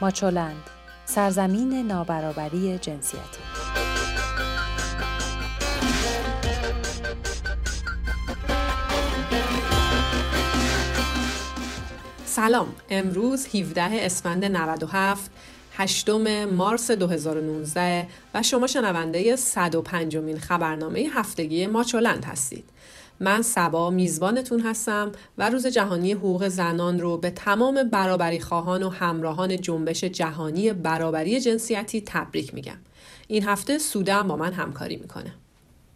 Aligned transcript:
ماچولند 0.00 0.62
سرزمین 1.04 1.86
نابرابری 1.86 2.78
جنسیتی. 2.78 3.40
سلام 12.24 12.68
امروز 12.90 13.46
17 13.56 13.82
اسفند 13.90 14.44
97 14.44 15.30
8 15.72 16.10
مارس 16.56 16.90
2019 16.90 18.06
و 18.34 18.42
شما 18.42 18.66
شنونده 18.66 19.36
105 19.36 20.16
مین 20.16 20.38
خبرنامه 20.38 21.06
هفتگی 21.14 21.66
ماچولند 21.66 22.24
هستید. 22.24 22.64
من 23.20 23.42
سبا 23.42 23.90
میزبانتون 23.90 24.60
هستم 24.60 25.12
و 25.38 25.50
روز 25.50 25.66
جهانی 25.66 26.12
حقوق 26.12 26.48
زنان 26.48 27.00
رو 27.00 27.16
به 27.16 27.30
تمام 27.30 27.82
برابری 27.82 28.40
خواهان 28.40 28.82
و 28.82 28.88
همراهان 28.88 29.60
جنبش 29.60 30.04
جهانی 30.04 30.72
برابری 30.72 31.40
جنسیتی 31.40 32.00
تبریک 32.06 32.54
میگم. 32.54 32.78
این 33.28 33.44
هفته 33.44 33.78
سوده 33.78 34.22
با 34.22 34.36
من 34.36 34.52
همکاری 34.52 34.96
می‌کنه. 34.96 35.32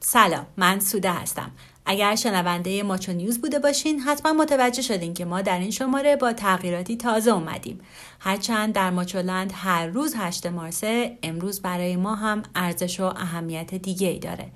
سلام 0.00 0.46
من 0.56 0.80
سوده 0.80 1.10
هستم 1.10 1.50
اگر 1.86 2.14
شنونده 2.14 2.82
ماچو 2.82 3.12
نیوز 3.12 3.40
بوده 3.40 3.58
باشین 3.58 4.00
حتما 4.00 4.32
متوجه 4.32 4.82
شدین 4.82 5.14
که 5.14 5.24
ما 5.24 5.42
در 5.42 5.58
این 5.58 5.70
شماره 5.70 6.16
با 6.16 6.32
تغییراتی 6.32 6.96
تازه 6.96 7.30
اومدیم. 7.30 7.80
هرچند 8.20 8.72
در 8.74 8.90
ماچولند 8.90 9.52
هر 9.54 9.86
روز 9.86 10.14
8 10.18 10.46
مارسه 10.46 11.18
امروز 11.22 11.62
برای 11.62 11.96
ما 11.96 12.14
هم 12.14 12.42
ارزش 12.54 13.00
و 13.00 13.04
اهمیت 13.04 13.74
دیگه 13.74 14.08
ای 14.08 14.18
داره. 14.18 14.46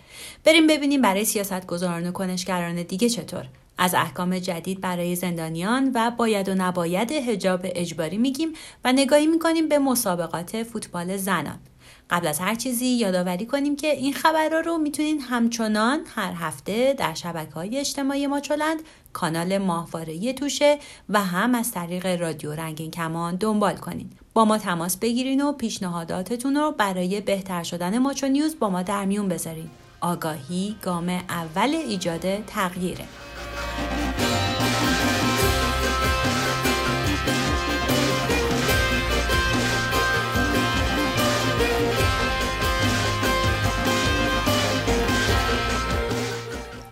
بریم 0.45 0.67
ببینیم 0.67 1.03
برای 1.03 1.25
سیاست 1.25 1.67
گذاران 1.67 2.09
و 2.09 2.13
کنشگران 2.13 2.83
دیگه 2.83 3.09
چطور. 3.09 3.45
از 3.79 3.95
احکام 3.95 4.39
جدید 4.39 4.81
برای 4.81 5.17
زندانیان 5.17 5.91
و 5.95 6.11
باید 6.11 6.49
و 6.49 6.55
نباید 6.55 7.13
هجاب 7.13 7.61
اجباری 7.65 8.19
میگیم 8.19 8.49
و 8.85 8.93
نگاهی 8.93 9.27
می‌کنیم 9.27 9.69
به 9.69 9.79
مسابقات 9.79 10.63
فوتبال 10.63 11.17
زنان. 11.17 11.59
قبل 12.11 12.27
از 12.27 12.39
هر 12.39 12.55
چیزی 12.55 12.87
یادآوری 12.87 13.47
کنیم 13.47 13.77
که 13.77 13.91
این 13.91 14.13
خبرها 14.13 14.61
رو 14.61 14.79
می‌تونید 14.79 15.21
همچنان 15.29 16.01
هر 16.15 16.33
هفته 16.33 16.95
در 16.99 17.15
شبکه 17.15 17.53
های 17.55 17.79
اجتماعی 17.79 18.27
ما 18.27 18.41
چلند 18.41 18.83
کانال 19.13 19.59
ماهواره 19.59 20.33
توشه 20.33 20.79
و 21.09 21.21
هم 21.21 21.55
از 21.55 21.73
طریق 21.73 22.21
رادیو 22.21 22.53
رنگین 22.53 22.91
کمان 22.91 23.37
دنبال 23.37 23.77
کنید 23.77 24.13
با 24.35 24.45
ما 24.45 24.59
تماس 24.59 24.97
بگیرین 24.97 25.41
و 25.41 25.53
پیشنهاداتتون 25.53 26.57
رو 26.57 26.75
برای 26.79 27.21
بهتر 27.21 27.63
شدن 27.63 27.99
ماچو 27.99 28.29
نیوز 28.29 28.59
با 28.59 28.71
ما 28.71 28.83
در 28.83 29.05
میون 29.05 29.29
بذارین. 29.29 29.71
آگاهی 30.01 30.77
گام 30.83 31.09
اول 31.09 31.75
ایجاد 31.75 32.45
تغییره. 32.45 33.05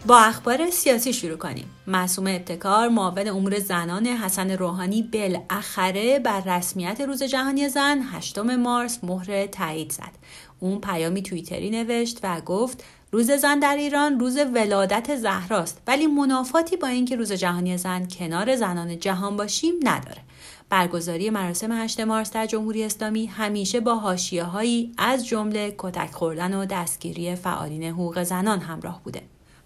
با 0.07 0.19
اخبار 0.19 0.71
سیاسی 0.71 1.13
شروع 1.13 1.37
کنیم. 1.37 1.71
معصوم 1.87 2.27
ابتکار 2.27 2.89
معاون 2.89 3.29
امور 3.29 3.59
زنان 3.59 4.07
حسن 4.07 4.51
روحانی 4.51 5.03
بالاخره 5.03 6.19
بر 6.19 6.41
رسمیت 6.41 7.01
روز 7.01 7.23
جهانی 7.23 7.69
زن 7.69 8.03
8 8.03 8.39
مارس 8.39 9.05
مهر 9.05 9.47
تایید 9.47 9.93
زد. 9.93 10.13
اون 10.61 10.81
پیامی 10.81 11.23
توییتری 11.23 11.71
نوشت 11.71 12.19
و 12.23 12.41
گفت 12.41 12.85
روز 13.13 13.31
زن 13.31 13.59
در 13.59 13.77
ایران 13.77 14.21
روز 14.21 14.39
ولادت 14.55 15.17
زهراست 15.17 15.83
ولی 15.87 16.07
منافاتی 16.07 16.77
با 16.77 16.87
اینکه 16.87 17.17
روز 17.17 17.33
جهانی 17.33 17.77
زن 17.77 18.09
کنار 18.09 18.57
زنان 18.57 18.99
جهان 18.99 19.37
باشیم 19.37 19.75
نداره. 19.83 20.23
برگزاری 20.69 21.31
مراسم 21.31 21.73
8 21.73 22.01
مارس 22.01 22.33
در 22.33 22.47
جمهوری 22.47 22.85
اسلامی 22.85 23.27
همیشه 23.27 23.81
با 23.81 23.95
حاشیه 23.95 24.45
هایی 24.45 24.93
از 24.99 25.27
جمله 25.27 25.75
کتک 25.79 26.13
خوردن 26.13 26.55
و 26.55 26.67
دستگیری 26.67 27.35
فعالین 27.35 27.83
حقوق 27.83 28.23
زنان 28.23 28.61
همراه 28.61 29.01
بوده. 29.05 29.23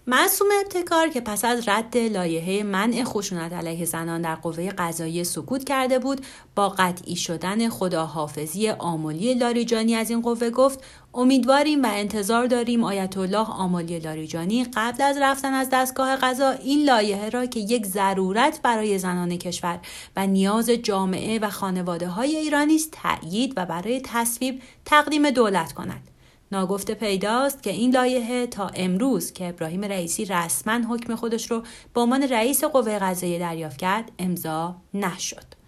معصوم 0.07 0.47
ابتکار 0.61 1.07
که 1.07 1.21
پس 1.21 1.45
از 1.45 1.67
رد 1.67 1.97
لایحه 1.97 2.63
منع 2.63 3.03
خشونت 3.03 3.53
علیه 3.53 3.85
زنان 3.85 4.21
در 4.21 4.35
قوه 4.35 4.69
قضایی 4.69 5.23
سکوت 5.23 5.63
کرده 5.63 5.99
بود 5.99 6.25
با 6.55 6.69
قطعی 6.69 7.15
شدن 7.15 7.69
خداحافظی 7.69 8.69
آمولی 8.69 9.33
لاریجانی 9.33 9.95
از 9.95 10.09
این 10.09 10.21
قوه 10.21 10.49
گفت 10.49 10.83
امیدواریم 11.13 11.83
و 11.83 11.87
انتظار 11.91 12.47
داریم 12.47 12.83
آیت 12.83 13.17
الله 13.17 13.37
آمولی 13.37 13.99
لاریجانی 13.99 14.65
قبل 14.73 15.03
از 15.03 15.17
رفتن 15.17 15.53
از 15.53 15.69
دستگاه 15.71 16.15
قضا 16.15 16.49
این 16.49 16.85
لایحه 16.85 17.29
را 17.29 17.45
که 17.45 17.59
یک 17.59 17.85
ضرورت 17.85 18.61
برای 18.61 18.97
زنان 18.97 19.37
کشور 19.37 19.79
و 20.15 20.27
نیاز 20.27 20.69
جامعه 20.69 21.39
و 21.39 21.49
خانواده 21.49 22.07
های 22.07 22.35
ایرانی 22.35 22.75
است 22.75 22.91
تأیید 22.91 23.53
و 23.57 23.65
برای 23.65 24.01
تصویب 24.05 24.61
تقدیم 24.85 25.29
دولت 25.29 25.73
کند. 25.73 26.10
ناگفته 26.51 26.93
پیداست 26.93 27.63
که 27.63 27.69
این 27.69 27.91
لایحه 27.91 28.47
تا 28.47 28.67
امروز 28.67 29.33
که 29.33 29.49
ابراهیم 29.49 29.85
رئیسی 29.85 30.25
رسما 30.25 30.95
حکم 30.95 31.15
خودش 31.15 31.51
رو 31.51 31.63
به 31.93 32.01
عنوان 32.01 32.23
رئیس 32.23 32.63
قوه 32.63 32.99
قضاییه 32.99 33.39
دریافت 33.39 33.77
کرد 33.77 34.11
امضا 34.19 34.75
نشد. 34.93 35.61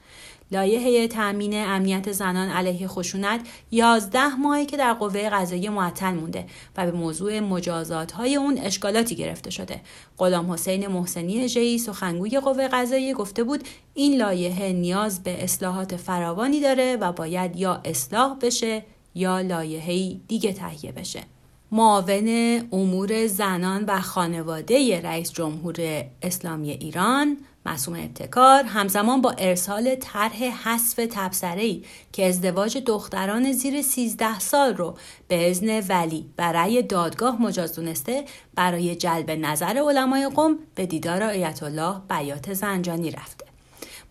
لایحه 0.51 1.07
تأمین 1.07 1.53
امنیت 1.55 2.11
زنان 2.11 2.49
علیه 2.49 2.87
خشونت 2.87 3.41
11 3.71 4.35
ماهی 4.35 4.65
که 4.65 4.77
در 4.77 4.93
قوه 4.93 5.29
قضاییه 5.29 5.69
معطل 5.69 6.13
مونده 6.13 6.45
و 6.77 6.85
به 6.85 6.91
موضوع 6.91 7.39
مجازات 7.39 8.11
های 8.11 8.35
اون 8.35 8.57
اشکالاتی 8.57 9.15
گرفته 9.15 9.49
شده. 9.49 9.81
غلام 10.17 10.51
حسین 10.51 10.87
محسنی 10.87 11.47
ژی 11.47 11.77
سخنگوی 11.77 12.39
قوه 12.39 12.67
قضاییه 12.67 13.13
گفته 13.13 13.43
بود 13.43 13.63
این 13.93 14.17
لایحه 14.17 14.73
نیاز 14.73 15.23
به 15.23 15.43
اصلاحات 15.43 15.95
فراوانی 15.95 16.59
داره 16.59 16.97
و 17.01 17.11
باید 17.11 17.55
یا 17.55 17.81
اصلاح 17.85 18.37
بشه 18.41 18.83
یا 19.15 19.41
لایحه‌ای 19.41 20.21
دیگه 20.27 20.53
تهیه 20.53 20.91
بشه. 20.91 21.23
معاون 21.71 22.29
امور 22.71 23.27
زنان 23.27 23.85
و 23.85 24.01
خانواده 24.01 25.01
رئیس 25.01 25.31
جمهور 25.31 26.05
اسلامی 26.21 26.71
ایران 26.71 27.37
مسئول 27.65 27.99
ابتکار 27.99 28.63
همزمان 28.63 29.21
با 29.21 29.31
ارسال 29.37 29.95
طرح 29.95 30.43
حذف 30.43 31.07
تبصره‌ای 31.11 31.83
که 32.11 32.25
ازدواج 32.25 32.77
دختران 32.77 33.51
زیر 33.51 33.81
13 33.81 34.39
سال 34.39 34.75
رو 34.75 34.97
به 35.27 35.49
ازن 35.49 35.81
ولی 35.89 36.25
و 36.37 36.51
رأی 36.51 36.81
دادگاه 36.81 37.41
مجاز 37.41 37.75
دونسته 37.75 38.25
برای 38.55 38.95
جلب 38.95 39.31
نظر 39.31 39.83
علمای 39.87 40.29
قوم 40.35 40.59
به 40.75 40.85
دیدار 40.85 41.23
آیت 41.23 41.63
الله 41.63 41.95
بیات 42.09 42.53
زنجانی 42.53 43.11
رفته 43.11 43.52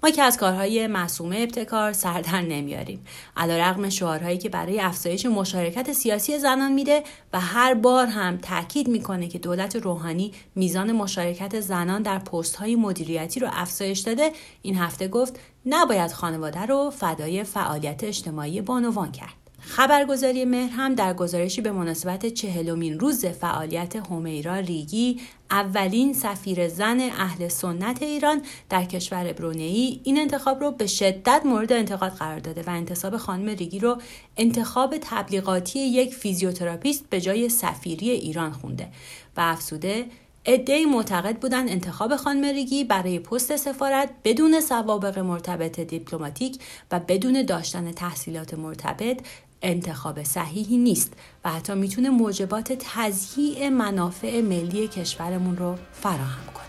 ما 0.05 0.11
که 0.11 0.23
از 0.23 0.37
کارهای 0.37 0.87
معصومه 0.87 1.37
ابتکار 1.37 1.93
سردر 1.93 2.41
نمیاریم. 2.41 3.05
رقم 3.37 3.89
شعارهایی 3.89 4.39
که 4.39 4.49
برای 4.49 4.81
افزایش 4.81 5.27
مشارکت 5.27 5.93
سیاسی 5.93 6.39
زنان 6.39 6.73
میده 6.73 7.03
و 7.33 7.41
هر 7.41 7.75
بار 7.75 8.07
هم 8.07 8.37
تاکید 8.37 8.89
می‌کنه 8.89 9.29
که 9.29 9.39
دولت 9.39 9.77
روحانی 9.77 10.33
میزان 10.55 10.93
مشارکت 10.93 11.61
زنان 11.61 12.03
در 12.03 12.19
پست 12.19 12.57
های 12.57 12.77
مدیریتی 12.77 13.41
رو 13.41 13.49
افزایش 13.53 13.99
داده 13.99 14.33
این 14.63 14.77
هفته 14.77 15.09
گفت 15.09 15.41
نباید 15.67 16.13
خانواده 16.13 16.61
رو 16.61 16.91
فدای 16.91 17.45
فعالیت 17.45 18.05
اجتماعی 18.05 18.61
بانوان 18.61 19.13
کرد. 19.13 19.42
خبرگزاری 19.65 20.45
مهر 20.45 20.71
هم 20.71 20.95
در 20.95 21.15
گزارشی 21.15 21.61
به 21.61 21.73
مناسبت 21.73 22.27
چهلمین 22.27 23.01
روز 23.01 23.27
فعالیت 23.27 23.97
همیرا 23.97 24.57
ریگی 24.57 25.21
اولین 25.51 26.13
سفیر 26.13 26.69
زن 26.69 27.01
اهل 27.01 27.49
سنت 27.49 28.03
ایران 28.03 28.43
در 28.71 28.85
کشور 28.85 29.33
برونئی 29.33 30.01
این 30.05 30.19
انتخاب 30.19 30.61
رو 30.61 30.71
به 30.71 30.87
شدت 30.87 31.43
مورد 31.45 31.73
انتقاد 31.73 32.13
قرار 32.13 32.39
داده 32.39 32.63
و 32.63 32.71
انتصاب 32.71 33.17
خانم 33.17 33.49
ریگی 33.49 33.79
رو 33.79 33.99
انتخاب 34.37 34.97
تبلیغاتی 35.01 35.79
یک 35.79 36.15
فیزیوتراپیست 36.15 37.05
به 37.11 37.21
جای 37.21 37.49
سفیری 37.49 38.11
ایران 38.11 38.53
خونده 38.53 38.89
و 39.37 39.41
افزوده 39.41 40.07
عده‌ای 40.45 40.85
معتقد 40.85 41.37
بودند 41.37 41.69
انتخاب 41.71 42.17
خانم 42.17 42.45
ریگی 42.45 42.85
برای 42.85 43.19
پست 43.19 43.57
سفارت 43.57 44.11
بدون 44.25 44.61
سوابق 44.61 45.19
مرتبط 45.19 45.81
دیپلماتیک 45.81 46.63
و 46.93 47.01
بدون 47.01 47.43
داشتن 47.43 47.93
تحصیلات 47.93 48.55
مرتبط 48.55 49.21
انتخاب 49.63 50.23
صحیحی 50.23 50.77
نیست 50.79 51.13
و 51.45 51.51
حتی 51.51 51.75
می‌تونه 51.75 52.11
موجبات 52.11 52.73
تضییع 52.79 53.69
منافع 53.69 54.41
ملی 54.41 54.89
کشورمون 54.89 55.57
رو 55.57 55.77
فراهم 55.93 56.47
کنه. 56.55 56.63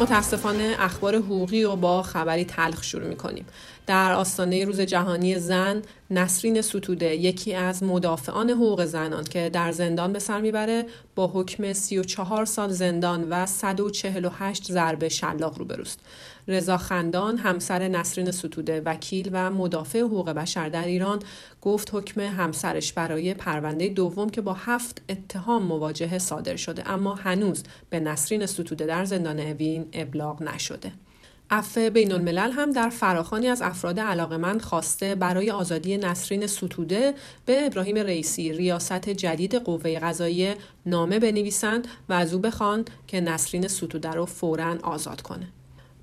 متاسفانه 0.00 0.76
اخبار 0.78 1.16
حقوقی 1.16 1.62
رو 1.62 1.76
با 1.76 2.02
خبری 2.02 2.44
تلخ 2.44 2.84
شروع 2.84 3.08
می‌کنیم 3.08 3.44
در 3.86 4.12
آستانه 4.12 4.64
روز 4.64 4.80
جهانی 4.80 5.38
زن 5.38 5.82
نسرین 6.12 6.62
ستوده 6.62 7.16
یکی 7.16 7.54
از 7.54 7.82
مدافعان 7.82 8.50
حقوق 8.50 8.84
زنان 8.84 9.24
که 9.24 9.50
در 9.52 9.72
زندان 9.72 10.12
به 10.12 10.18
سر 10.18 10.40
می‌بره 10.40 10.86
با 11.14 11.26
حکم 11.34 11.72
34 11.72 12.44
سال 12.44 12.70
زندان 12.70 13.26
و 13.30 13.46
148 13.46 14.72
ضربه 14.72 15.08
شلاق 15.08 15.58
روبروست 15.58 16.00
رضا 16.48 16.76
خندان 16.76 17.38
همسر 17.38 17.88
نسرین 17.88 18.30
ستوده 18.30 18.80
وکیل 18.80 19.30
و 19.32 19.50
مدافع 19.50 20.00
حقوق 20.00 20.30
بشر 20.30 20.68
در 20.68 20.84
ایران 20.84 21.18
گفت 21.62 21.94
حکم 21.94 22.20
همسرش 22.20 22.92
برای 22.92 23.34
پرونده 23.34 23.88
دوم 23.88 24.30
که 24.30 24.40
با 24.40 24.52
هفت 24.52 25.02
اتهام 25.08 25.62
مواجهه 25.62 26.18
صادر 26.18 26.56
شده 26.56 26.90
اما 26.90 27.14
هنوز 27.14 27.62
به 27.90 28.00
نسرین 28.00 28.46
ستوده 28.46 28.86
در 28.86 29.04
زندان 29.04 29.40
اوین 29.40 29.86
ابلاغ 29.92 30.42
نشده. 30.42 30.92
عفو 31.52 31.90
بین 31.90 32.12
الملل 32.12 32.50
هم 32.50 32.72
در 32.72 32.88
فراخانی 32.88 33.48
از 33.48 33.62
افراد 33.62 34.00
علاقمند 34.00 34.62
خواسته 34.62 35.14
برای 35.14 35.50
آزادی 35.50 35.96
نسرین 35.96 36.46
ستوده 36.46 37.14
به 37.46 37.66
ابراهیم 37.66 37.96
رئیسی 37.96 38.52
ریاست 38.52 39.08
جدید 39.08 39.54
قوه 39.54 39.98
قضاییه 39.98 40.56
نامه 40.86 41.18
بنویسند 41.18 41.88
و 42.08 42.12
از 42.12 42.34
او 42.34 42.40
بخوان 42.40 42.84
که 43.06 43.20
نسرین 43.20 43.68
ستوده 43.68 44.10
رو 44.10 44.26
فورا 44.26 44.78
آزاد 44.82 45.22
کنه. 45.22 45.48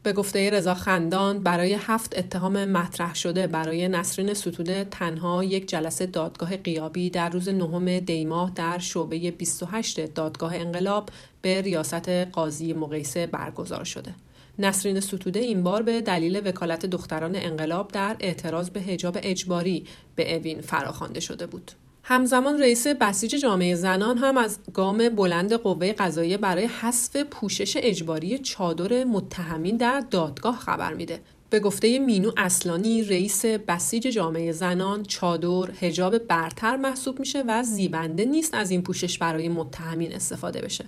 به 0.04 0.14
گفته 0.14 0.50
رضا 0.50 0.74
خندان 0.74 1.40
برای 1.40 1.74
هفت 1.74 2.18
اتهام 2.18 2.66
مطرح 2.66 3.16
شده 3.16 3.48
برای 3.48 3.88
نسرین 3.88 4.34
ستوده 4.34 4.88
تنها 4.92 5.44
یک 5.44 5.70
جلسه 5.70 6.06
دادگاه 6.06 6.58
قیابی 6.58 7.10
در 7.10 7.30
روز 7.30 7.50
نهم 7.50 8.00
دیماه 8.00 8.52
در 8.56 8.80
شعبه 8.80 9.32
28 9.32 10.14
دادگاه 10.14 10.56
انقلاب 10.56 11.10
به 11.42 11.62
ریاست 11.62 12.10
قاضی 12.10 12.74
مقیسه 12.74 13.28
برگزار 13.28 13.84
شده. 13.84 14.14
نسرین 14.60 15.00
ستوده 15.00 15.40
این 15.40 15.64
بار 15.64 15.82
به 15.82 16.02
دلیل 16.02 16.48
وکالت 16.48 16.86
دختران 16.86 17.36
انقلاب 17.36 17.92
در 17.92 18.16
اعتراض 18.20 18.70
به 18.70 18.82
حجاب 18.82 19.18
اجباری 19.22 19.86
به 20.16 20.36
اوین 20.36 20.62
فراخوانده 20.62 21.20
شده 21.20 21.46
بود. 21.46 21.72
همزمان 22.04 22.60
رئیس 22.60 22.88
بسیج 22.88 23.36
جامعه 23.36 23.76
زنان 23.76 24.18
هم 24.18 24.38
از 24.38 24.60
گام 24.74 25.10
بلند 25.10 25.54
قوه 25.54 25.94
قضاییه 25.94 26.38
برای 26.38 26.66
حذف 26.66 27.16
پوشش 27.16 27.78
اجباری 27.78 28.38
چادر 28.38 29.04
متهمین 29.04 29.78
در 29.78 30.04
دادگاه 30.12 30.58
خبر 30.58 30.94
میده. 30.94 31.22
به 31.50 31.60
گفته 31.60 32.00
مینو 32.00 32.32
اصلانی 32.38 33.04
رئیس 33.04 33.46
بسیج 33.46 34.08
جامعه 34.08 34.52
زنان 34.52 35.04
چادر 35.04 35.72
هجاب 35.80 36.18
برتر 36.18 36.76
محسوب 36.76 37.20
میشه 37.20 37.44
و 37.48 37.64
زیبنده 37.64 38.26
نیست 38.26 38.54
از 38.54 38.72
این 38.72 38.82
پوشش 38.82 39.18
برای 39.18 39.50
متهمین 39.50 40.14
استفاده 40.14 40.62
بشه. 40.62 40.86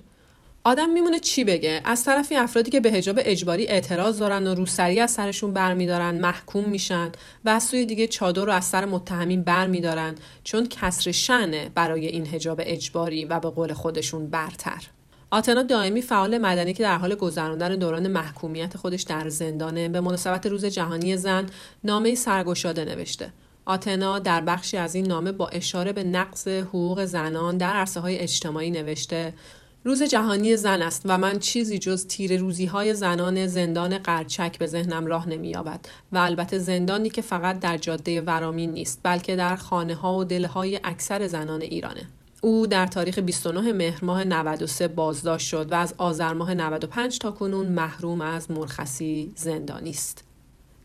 آدم 0.63 0.89
میمونه 0.89 1.19
چی 1.19 1.43
بگه؟ 1.43 1.81
از 1.85 2.03
طرفی 2.03 2.35
افرادی 2.35 2.71
که 2.71 2.79
به 2.79 2.91
حجاب 2.91 3.19
اجباری 3.19 3.67
اعتراض 3.67 4.19
دارن 4.19 4.47
و 4.47 4.55
روسری 4.55 4.99
از 4.99 5.11
سرشون 5.11 5.53
برمیدارن 5.53 6.19
محکوم 6.19 6.69
میشن 6.69 7.11
و 7.45 7.49
از 7.49 7.63
سوی 7.63 7.85
دیگه 7.85 8.07
چادر 8.07 8.45
رو 8.45 8.51
از 8.51 8.65
سر 8.65 8.85
متهمین 8.85 9.43
برمیدارن 9.43 10.15
چون 10.43 10.67
کسر 10.67 11.11
شنه 11.11 11.69
برای 11.75 12.07
این 12.07 12.25
حجاب 12.25 12.61
اجباری 12.63 13.25
و 13.25 13.39
به 13.39 13.49
قول 13.49 13.73
خودشون 13.73 14.27
برتر. 14.27 14.83
آتنا 15.31 15.63
دائمی 15.63 16.01
فعال 16.01 16.37
مدنی 16.37 16.73
که 16.73 16.83
در 16.83 16.97
حال 16.97 17.15
گذراندن 17.15 17.75
دوران 17.75 18.07
محکومیت 18.07 18.77
خودش 18.77 19.01
در 19.01 19.29
زندانه 19.29 19.89
به 19.89 20.01
مناسبت 20.01 20.45
روز 20.45 20.65
جهانی 20.65 21.17
زن 21.17 21.45
نامه 21.83 22.15
سرگشاده 22.15 22.85
نوشته. 22.85 23.33
آتنا 23.65 24.19
در 24.19 24.41
بخشی 24.41 24.77
از 24.77 24.95
این 24.95 25.07
نامه 25.07 25.31
با 25.31 25.47
اشاره 25.47 25.93
به 25.93 26.03
نقض 26.03 26.47
حقوق 26.47 27.05
زنان 27.05 27.57
در 27.57 27.73
عرصه 27.73 27.99
های 27.99 28.17
اجتماعی 28.19 28.71
نوشته 28.71 29.33
روز 29.83 30.03
جهانی 30.03 30.57
زن 30.57 30.81
است 30.81 31.01
و 31.05 31.17
من 31.17 31.39
چیزی 31.39 31.79
جز 31.79 32.07
تیر 32.07 32.39
روزی 32.39 32.65
های 32.65 32.93
زنان 32.93 33.47
زندان 33.47 33.97
قرچک 33.97 34.57
به 34.57 34.67
ذهنم 34.67 35.05
راه 35.05 35.29
نمییابد 35.29 35.85
و 36.11 36.17
البته 36.17 36.59
زندانی 36.59 37.09
که 37.09 37.21
فقط 37.21 37.59
در 37.59 37.77
جاده 37.77 38.21
ورامین 38.21 38.71
نیست 38.71 38.99
بلکه 39.03 39.35
در 39.35 39.55
خانه 39.55 39.95
ها 39.95 40.17
و 40.17 40.23
دلهای 40.23 40.79
اکثر 40.83 41.27
زنان 41.27 41.61
ایرانه. 41.61 42.07
او 42.41 42.67
در 42.67 42.87
تاریخ 42.87 43.19
29 43.19 43.73
مهر 43.73 44.05
ماه 44.05 44.23
93 44.23 44.87
بازداشت 44.87 45.47
شد 45.47 45.71
و 45.71 45.75
از 45.75 45.93
آذر 45.97 46.33
ماه 46.33 46.53
95 46.53 47.19
تا 47.19 47.31
کنون 47.31 47.67
محروم 47.67 48.21
از 48.21 48.51
مرخصی 48.51 49.31
زندانی 49.35 49.89
است. 49.89 50.30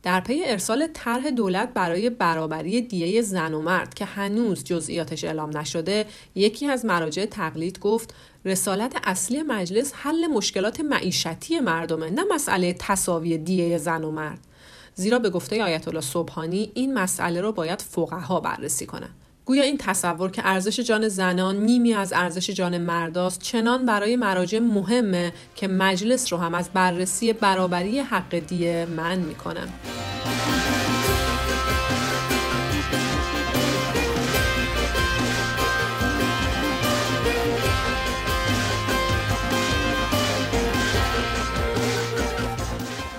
در 0.07 0.21
پی 0.21 0.43
ارسال 0.45 0.89
طرح 0.95 1.31
دولت 1.31 1.75
برای 1.75 2.11
برابری 2.11 2.81
دیه 2.81 3.23
زن 3.23 3.55
و 3.55 3.63
مرد 3.63 3.95
که 3.95 4.05
هنوز 4.05 4.65
جزئیاتش 4.65 5.25
اعلام 5.25 5.59
نشده 5.59 6.07
یکی 6.35 6.67
از 6.67 6.85
مراجع 6.85 7.25
تقلید 7.25 7.79
گفت 7.79 8.15
رسالت 8.45 8.97
اصلی 9.05 9.43
مجلس 9.43 9.93
حل 9.95 10.27
مشکلات 10.27 10.81
معیشتی 10.81 11.61
مردمه 11.61 12.11
نه 12.11 12.23
مسئله 12.35 12.77
تصاوی 12.79 13.39
دیه 13.39 13.79
زن 13.79 14.05
و 14.05 14.11
مرد. 14.11 14.39
زیرا 14.95 15.19
به 15.19 15.31
گفته 15.31 15.63
آیت 15.65 15.89
الله 15.89 16.01
صبحانی 16.01 16.71
این 16.75 16.95
مسئله 16.95 17.41
رو 17.41 17.53
باید 17.53 17.83
فقها 17.83 18.41
بررسی 18.41 18.87
کنند 18.87 19.26
گویا 19.47 19.63
این 19.63 19.79
تصور 19.79 20.31
که 20.31 20.43
ارزش 20.45 20.81
جان 20.81 21.09
زنان 21.09 21.57
نیمی 21.57 21.95
از 21.95 22.13
ارزش 22.13 22.51
جان 22.51 22.79
مرداست 22.79 23.43
چنان 23.43 23.87
برای 23.87 24.17
مراجع 24.17 24.59
مهمه 24.59 25.33
که 25.55 25.69
مجلس 25.69 26.33
رو 26.33 26.39
هم 26.39 26.55
از 26.55 26.71
بررسی 26.75 27.33
برابری 27.33 27.99
حق 27.99 28.39
دیه 28.39 28.87
من 28.97 29.19
می‌کنه. 29.19 29.63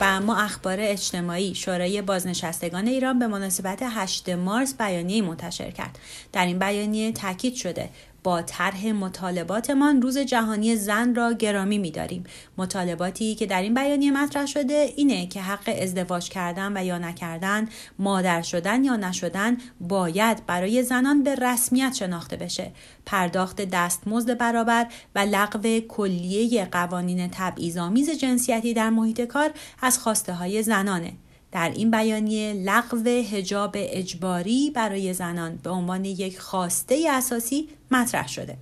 اما 0.09 0.37
اخبار 0.37 0.77
اجتماعی 0.79 1.55
شورای 1.55 2.01
بازنشستگان 2.01 2.87
ایران 2.87 3.19
به 3.19 3.27
مناسبت 3.27 3.79
8 3.81 4.29
مارس 4.29 4.77
بیانیه 4.77 5.21
منتشر 5.21 5.71
کرد. 5.71 5.99
در 6.33 6.45
این 6.45 6.59
بیانیه 6.59 7.11
تاکید 7.11 7.55
شده 7.55 7.89
با 8.27 8.41
طرح 8.41 8.87
مطالباتمان 8.91 10.01
روز 10.01 10.17
جهانی 10.17 10.75
زن 10.75 11.15
را 11.15 11.33
گرامی 11.33 11.77
می‌داریم. 11.77 12.23
مطالباتی 12.57 13.35
که 13.35 13.45
در 13.45 13.61
این 13.61 13.73
بیانیه 13.73 14.11
مطرح 14.11 14.45
شده 14.45 14.93
اینه 14.95 15.27
که 15.27 15.41
حق 15.41 15.75
ازدواج 15.81 16.29
کردن 16.29 16.77
و 16.77 16.85
یا 16.85 16.97
نکردن 16.97 17.67
مادر 17.99 18.41
شدن 18.41 18.83
یا 18.83 18.95
نشدن 18.95 19.57
باید 19.81 20.45
برای 20.45 20.83
زنان 20.83 21.23
به 21.23 21.35
رسمیت 21.35 21.93
شناخته 21.93 22.37
بشه. 22.37 22.71
پرداخت 23.05 23.61
دستمزد 23.61 24.37
برابر 24.37 24.87
و 25.15 25.19
لغو 25.19 25.79
کلیه 25.79 26.65
قوانین 26.65 27.29
تبعیض‌آمیز 27.31 28.09
جنسیتی 28.09 28.73
در 28.73 28.89
محیط 28.89 29.21
کار 29.21 29.51
از 29.81 29.99
خواسته 29.99 30.33
های 30.33 30.63
زنانه. 30.63 31.13
در 31.51 31.71
این 31.75 31.91
بیانیه 31.91 32.53
لغو 32.53 33.09
هجاب 33.09 33.71
اجباری 33.77 34.71
برای 34.75 35.13
زنان 35.13 35.55
به 35.63 35.69
عنوان 35.69 36.05
یک 36.05 36.39
خواسته 36.39 37.07
اساسی 37.09 37.69
مطرح 37.91 38.27
شده. 38.27 38.57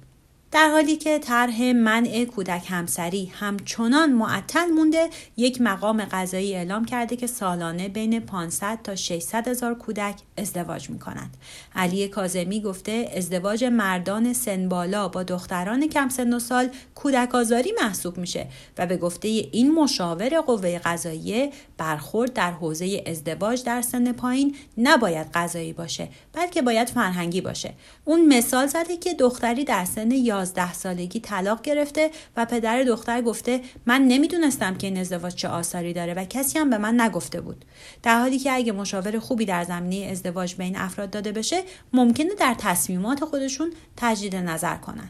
در 0.55 0.69
حالی 0.69 0.95
که 0.95 1.19
طرح 1.19 1.71
منع 1.71 2.25
کودک 2.25 2.63
همسری 2.69 3.25
همچنان 3.25 4.11
معطل 4.11 4.65
مونده 4.65 5.09
یک 5.37 5.61
مقام 5.61 6.05
قضایی 6.05 6.55
اعلام 6.55 6.85
کرده 6.85 7.15
که 7.15 7.27
سالانه 7.27 7.89
بین 7.89 8.19
500 8.19 8.79
تا 8.83 8.95
600 8.95 9.47
هزار 9.47 9.75
کودک 9.75 10.15
ازدواج 10.37 10.89
می 10.89 10.99
کنند. 10.99 11.37
علی 11.75 12.07
کازمی 12.07 12.61
گفته 12.61 13.11
ازدواج 13.17 13.63
مردان 13.63 14.33
سن 14.33 14.69
بالا 14.69 15.07
با 15.07 15.23
دختران 15.23 15.87
کم 15.87 16.09
سن 16.09 16.33
و 16.33 16.39
سال 16.39 16.69
کودک 16.95 17.35
آزاری 17.35 17.73
محسوب 17.83 18.17
میشه 18.17 18.47
و 18.77 18.85
به 18.85 18.97
گفته 18.97 19.27
این 19.27 19.71
مشاور 19.71 20.41
قوه 20.41 20.79
قضاییه 20.79 21.51
برخورد 21.77 22.33
در 22.33 22.51
حوزه 22.51 23.03
ازدواج 23.05 23.63
در 23.63 23.81
سن 23.81 24.11
پایین 24.11 24.55
نباید 24.77 25.27
قضایی 25.33 25.73
باشه 25.73 26.07
بلکه 26.33 26.61
باید 26.61 26.89
فرهنگی 26.89 27.41
باشه. 27.41 27.73
اون 28.05 28.25
مثال 28.37 28.67
زده 28.67 28.97
که 28.97 29.13
دختری 29.13 29.63
در 29.63 29.85
سن 29.85 30.11
11 30.11 30.44
سالگی 30.73 31.19
طلاق 31.19 31.61
گرفته 31.61 32.11
و 32.37 32.45
پدر 32.45 32.83
دختر 32.83 33.21
گفته 33.21 33.61
من 33.85 34.01
نمی‌دونستم 34.01 34.75
که 34.75 34.87
این 34.87 34.97
ازدواج 34.97 35.35
چه 35.35 35.47
آثاری 35.47 35.93
داره 35.93 36.13
و 36.13 36.25
کسی 36.25 36.59
هم 36.59 36.69
به 36.69 36.77
من 36.77 37.01
نگفته 37.01 37.41
بود. 37.41 37.65
در 38.03 38.19
حالی 38.19 38.39
که 38.39 38.51
اگه 38.51 38.71
مشاور 38.71 39.19
خوبی 39.19 39.45
در 39.45 39.63
زمینه 39.63 40.11
ازدواج 40.11 40.55
بین 40.55 40.77
افراد 40.77 41.09
داده 41.09 41.31
بشه 41.31 41.63
ممکنه 41.93 42.29
در 42.39 42.55
تصمیمات 42.57 43.25
خودشون 43.25 43.73
تجدید 43.97 44.35
نظر 44.35 44.77
کنن. 44.77 45.09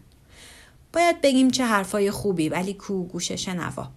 باید 0.94 1.22
بگیم 1.22 1.50
چه 1.50 1.66
حرفای 1.66 2.12
خوبی 2.12 2.50
ولی 2.50 2.74
کو 2.74 3.04
گوش 3.04 3.32
شنوا. 3.32 3.92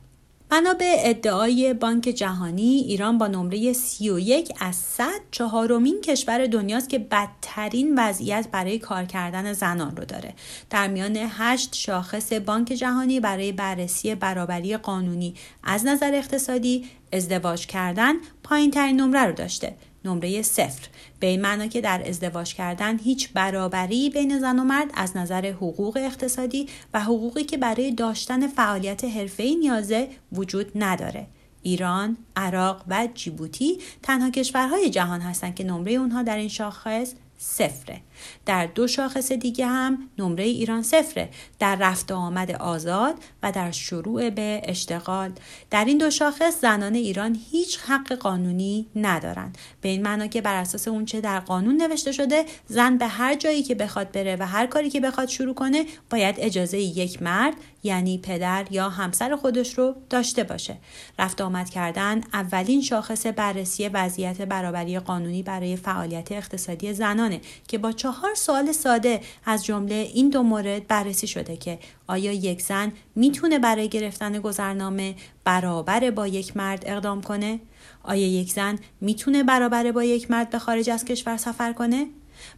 بنا 0.50 0.74
به 0.74 1.10
ادعای 1.10 1.74
بانک 1.74 2.04
جهانی 2.04 2.62
ایران 2.62 3.18
با 3.18 3.26
نمره 3.26 3.72
31 3.72 4.52
از 4.60 4.76
100 4.76 5.08
چهارمین 5.30 6.00
کشور 6.00 6.46
دنیاست 6.46 6.88
که 6.88 6.98
بدترین 6.98 7.98
وضعیت 7.98 8.48
برای 8.52 8.78
کار 8.78 9.04
کردن 9.04 9.52
زنان 9.52 9.96
رو 9.96 10.04
داره. 10.04 10.34
در 10.70 10.88
میان 10.88 11.16
8 11.16 11.74
شاخص 11.74 12.32
بانک 12.32 12.68
جهانی 12.68 13.20
برای 13.20 13.52
بررسی 13.52 14.14
برابری 14.14 14.76
قانونی 14.76 15.34
از 15.62 15.86
نظر 15.86 16.14
اقتصادی 16.14 16.84
ازدواج 17.12 17.66
کردن 17.66 18.14
پایین 18.44 18.70
ترین 18.70 19.00
نمره 19.00 19.24
رو 19.24 19.32
داشته. 19.32 19.74
نمره 20.08 20.42
صفر. 20.42 20.88
به 21.20 21.26
این 21.26 21.40
معنا 21.40 21.66
که 21.66 21.80
در 21.80 22.08
ازدواج 22.08 22.54
کردن 22.54 22.98
هیچ 22.98 23.32
برابری 23.32 24.10
بین 24.10 24.38
زن 24.38 24.58
و 24.58 24.64
مرد 24.64 24.90
از 24.94 25.16
نظر 25.16 25.46
حقوق 25.46 25.96
اقتصادی 25.96 26.66
و 26.94 27.00
حقوقی 27.00 27.44
که 27.44 27.56
برای 27.56 27.90
داشتن 27.90 28.46
فعالیت 28.46 29.04
حرفه‌ای 29.04 29.56
نیازه 29.56 30.08
وجود 30.32 30.72
نداره. 30.74 31.26
ایران، 31.62 32.16
عراق 32.36 32.84
و 32.88 33.08
جیبوتی 33.14 33.78
تنها 34.02 34.30
کشورهای 34.30 34.90
جهان 34.90 35.20
هستند 35.20 35.54
که 35.54 35.64
نمره 35.64 35.92
اونها 35.92 36.22
در 36.22 36.36
این 36.36 36.48
شاخص 36.48 37.12
صفره. 37.38 38.00
در 38.46 38.66
دو 38.66 38.86
شاخص 38.86 39.32
دیگه 39.32 39.66
هم 39.66 40.08
نمره 40.18 40.44
ایران 40.44 40.82
صفره 40.82 41.28
در 41.58 41.76
رفت 41.76 42.12
آمد 42.12 42.50
آزاد 42.50 43.14
و 43.42 43.52
در 43.52 43.70
شروع 43.70 44.30
به 44.30 44.62
اشتغال. 44.64 45.32
در 45.70 45.84
این 45.84 45.98
دو 45.98 46.10
شاخص 46.10 46.60
زنان 46.60 46.94
ایران 46.94 47.38
هیچ 47.50 47.78
حق 47.78 48.12
قانونی 48.12 48.86
ندارند. 48.96 49.58
به 49.80 49.88
این 49.88 50.02
معنا 50.02 50.26
که 50.26 50.40
بر 50.40 50.54
اساس 50.54 50.88
اونچه 50.88 51.20
در 51.20 51.40
قانون 51.40 51.82
نوشته 51.82 52.12
شده 52.12 52.44
زن 52.66 52.98
به 52.98 53.06
هر 53.06 53.34
جایی 53.34 53.62
که 53.62 53.74
بخواد 53.74 54.12
بره 54.12 54.36
و 54.40 54.46
هر 54.46 54.66
کاری 54.66 54.90
که 54.90 55.00
بخواد 55.00 55.28
شروع 55.28 55.54
کنه 55.54 55.84
باید 56.10 56.34
اجازه 56.38 56.78
یک 56.78 57.22
مرد 57.22 57.54
یعنی 57.82 58.18
پدر 58.18 58.66
یا 58.70 58.88
همسر 58.88 59.36
خودش 59.36 59.78
رو 59.78 59.94
داشته 60.10 60.44
باشه. 60.44 60.76
رفت 61.18 61.40
آمد 61.40 61.70
کردن 61.70 62.20
اولین 62.32 62.82
شاخص 62.82 63.26
بررسی 63.26 63.88
وضعیت 63.88 64.42
برابری 64.42 64.98
قانونی 64.98 65.42
برای 65.42 65.76
فعالیت 65.76 66.32
اقتصادی 66.32 66.92
زنانه 66.92 67.40
که 67.68 67.78
با 67.78 67.92
چهار 68.08 68.34
سوال 68.34 68.72
ساده 68.72 69.20
از 69.44 69.64
جمله 69.64 69.94
این 69.94 70.30
دو 70.30 70.42
مورد 70.42 70.86
بررسی 70.86 71.26
شده 71.26 71.56
که 71.56 71.78
آیا 72.06 72.32
یک 72.32 72.62
زن 72.62 72.92
می‌تونه 73.14 73.58
برای 73.58 73.88
گرفتن 73.88 74.38
گذرنامه 74.38 75.14
برابر 75.44 76.10
با 76.10 76.26
یک 76.26 76.56
مرد 76.56 76.82
اقدام 76.86 77.22
کنه؟ 77.22 77.60
آیا 78.02 78.26
یک 78.26 78.52
زن 78.52 78.78
می‌تونه 79.00 79.42
برابر 79.42 79.92
با 79.92 80.04
یک 80.04 80.30
مرد 80.30 80.50
به 80.50 80.58
خارج 80.58 80.90
از 80.90 81.04
کشور 81.04 81.36
سفر 81.36 81.72
کنه؟ 81.72 82.06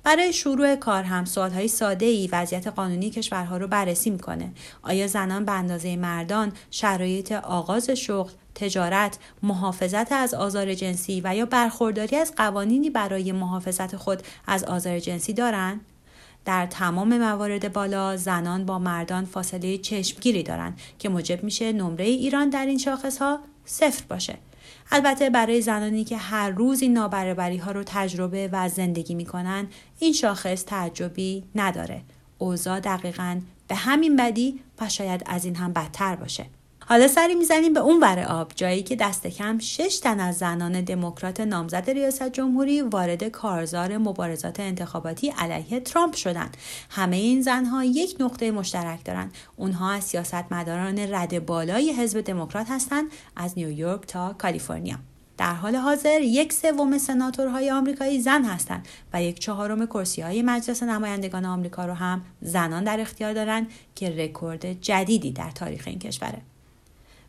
برای 0.02 0.32
شروع 0.32 0.76
کار 0.76 1.04
هم 1.04 1.25
سوالهای 1.25 1.68
ساده 1.68 2.06
ای 2.06 2.28
وضعیت 2.32 2.66
قانونی 2.66 3.11
کشورها 3.11 3.56
رو 3.56 3.66
بررسی 3.66 4.11
می‌کنه. 4.11 4.52
آیا 4.82 5.06
زنان 5.06 5.44
به 5.44 5.52
اندازه 5.52 5.97
مردان 5.97 6.52
شرایط 6.70 7.32
آغاز 7.32 7.90
شغل، 7.90 8.32
تجارت، 8.54 9.18
محافظت 9.42 10.12
از 10.12 10.35
آزار 10.35 10.75
جنسی 10.75 11.20
و 11.25 11.37
یا 11.37 11.47
برخورداری 11.47 12.16
از 12.16 12.35
قوانینی 12.37 12.90
برای 12.90 13.32
محافظت 13.32 13.97
خود 13.97 14.23
از 14.47 14.64
آزار 14.64 14.99
جنسی 14.99 15.32
دارند؟ 15.32 15.80
در 16.44 16.66
تمام 16.66 17.18
موارد 17.18 17.73
بالا 17.73 18.16
زنان 18.16 18.66
با 18.66 18.78
مردان 18.78 19.25
فاصله 19.25 19.78
چشمگیری 19.78 20.42
دارند 20.42 20.80
که 20.99 21.09
موجب 21.09 21.44
میشه 21.44 21.73
نمره 21.73 22.04
ایران 22.04 22.50
در 22.50 22.66
این 22.66 22.78
شاخص 22.78 23.18
ها 23.18 23.38
صفر 23.64 24.04
باشه. 24.09 24.38
البته 24.92 25.30
برای 25.30 25.62
زنانی 25.62 26.04
که 26.04 26.16
هر 26.16 26.50
روز 26.50 26.82
این 26.82 26.92
نابرابری 26.92 27.56
ها 27.56 27.70
رو 27.70 27.82
تجربه 27.87 28.49
و 28.52 28.68
زندگی 28.68 29.14
می‌کنن 29.14 29.66
این 29.99 30.12
شاخص 30.12 30.64
تعجبی 30.64 31.44
نداره. 31.54 32.02
اوضاع 32.38 32.80
دقیقا 32.80 33.40
به 33.68 33.75
همین 33.75 34.16
بدی 34.16 34.61
و 34.80 34.88
شاید 34.88 35.23
از 35.26 35.44
این 35.44 35.56
هم 35.56 35.73
بدتر 35.73 36.16
باشه. 36.16 36.47
حالا 36.90 37.09
سری 37.09 37.35
می‌زنیم 37.35 37.73
به 37.73 37.80
اون 37.80 38.00
ور 38.00 38.18
آب 38.18 38.52
جایی 38.56 38.82
که 38.82 38.97
دست 38.97 39.26
کم 39.26 39.59
شش 39.59 39.99
تن 40.02 40.20
از 40.20 40.38
زنان 40.38 40.80
دموکرات 40.80 41.40
نامزد 41.40 41.90
ریاست 41.90 42.28
جمهوری 42.28 42.82
وارد 42.82 43.25
کارزار 43.25 43.99
مبارزات 43.99 44.61
انتخاباتی 44.61 45.30
علیه 45.38 45.80
ترامپ 45.80 46.14
شدند. 46.14 46.56
همه 46.90 47.16
این 47.16 47.42
زنها 47.42 47.85
یک 47.85 48.16
نقطه 48.20 48.50
مشترک 48.50 49.04
دارند. 49.04 49.35
اونها 49.56 49.90
از 49.90 50.04
سیاستمداران 50.04 50.99
رد 50.99 51.47
بالای 51.47 51.92
حزب 51.92 52.20
دموکرات 52.20 52.70
هستند 52.70 53.11
از 53.37 53.52
نیویورک 53.56 54.06
تا 54.06 54.35
کالیفرنیا. 54.38 54.97
در 55.38 55.54
حال 55.54 55.76
حاضر 55.76 56.20
یک 56.20 56.52
سوم 56.52 56.99
سناتورهای 56.99 57.70
آمریکایی 57.70 58.20
زن 58.20 58.44
هستند 58.44 58.88
و 59.12 59.23
یک 59.23 59.38
چهارم 59.38 59.87
کرسی 59.87 60.23
های 60.23 60.42
مجلس 60.42 60.82
نمایندگان 60.82 61.44
آمریکا 61.44 61.87
رو 61.87 61.94
هم 61.94 62.23
زنان 62.42 62.85
در 62.85 63.00
اختیار 63.00 63.32
دارند 63.32 63.66
که 63.94 64.11
رکورد 64.11 64.80
جدیدی 64.80 65.30
در 65.32 65.50
تاریخ 65.50 65.82
این 65.87 65.99
کشوره. 65.99 66.50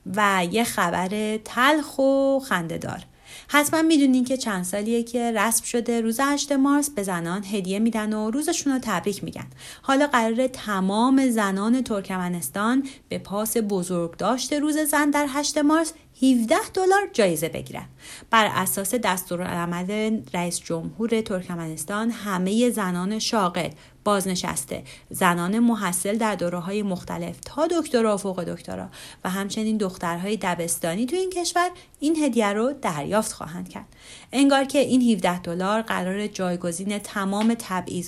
و 0.06 0.48
یه 0.52 0.64
خبر 0.64 1.38
تلخ 1.38 2.00
و 2.00 2.40
خندهدار. 2.40 3.06
حتما 3.48 3.82
می‌دونین 3.82 4.24
که 4.24 4.38
چند 4.38 4.64
سالیه 4.64 5.04
که 5.04 5.32
رسم 5.32 5.64
شده 5.64 6.02
روز 6.02 6.20
8 6.20 6.52
مارس 6.52 6.90
به 6.90 7.04
زنان 7.04 7.44
هدیه 7.46 7.80
میدن 7.80 8.14
و 8.14 8.32
روزشون 8.32 8.74
رو 8.74 8.80
تبریک 8.82 9.24
میگن. 9.24 9.48
حالا 9.82 10.08
قرار 10.08 10.48
تمام 10.48 11.30
زنان 11.30 11.84
ترکمنستان 11.84 12.88
به 13.10 13.18
پاس 13.18 13.58
بزرگ 13.58 14.18
داشته 14.18 14.60
روز 14.60 14.78
زن 14.78 15.10
در 15.10 15.26
8 15.30 15.58
مارس 15.58 15.94
17 16.24 16.56
دلار 16.74 17.10
جایزه 17.14 17.50
بگیرن 17.50 17.86
بر 18.30 18.46
اساس 18.46 18.96
دستورالعمل 18.96 20.22
رئیس 20.34 20.60
جمهور 20.60 21.22
ترکمنستان 21.22 22.12
همه 22.12 22.70
زنان 22.70 23.20
شاغل 23.20 23.70
بازنشسته 24.04 24.84
زنان 25.10 25.60
محصل 25.60 26.18
در 26.18 26.36
دوره 26.36 26.60
های 26.60 26.84
مختلف 26.84 27.40
تا 27.46 27.68
دکترا 27.68 28.16
و 28.16 28.18
فوق 28.18 28.44
دکترا 28.44 28.88
و 29.24 29.30
همچنین 29.30 29.78
دخترهای 29.78 30.38
دبستانی 30.38 31.06
تو 31.06 31.16
این 31.16 31.30
کشور 31.30 31.70
این 32.00 32.16
هدیه 32.16 32.54
رو 32.54 32.74
دریافت 32.82 33.32
خواهند 33.32 33.70
کرد. 33.70 33.86
انگار 34.32 34.64
که 34.64 34.80
این 34.80 35.02
17 35.02 35.42
دلار 35.42 35.82
قرار 35.82 36.28
جایگزین 36.28 37.00
تمام 37.00 37.58